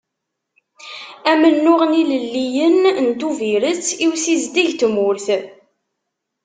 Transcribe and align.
Amennuɣ 1.31 1.81
n 1.85 1.91
yilelliyen 1.97 2.79
n 3.05 3.07
Tubiret 3.19 3.87
i 4.03 4.05
usizdeg 4.11 4.69
n 4.75 4.77
tmurt. 4.79 5.25